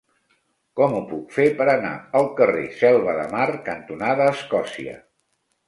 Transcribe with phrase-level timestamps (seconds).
[0.79, 1.91] Com ho puc fer per anar
[2.21, 5.01] al carrer Selva de Mar cantonada Escòcia?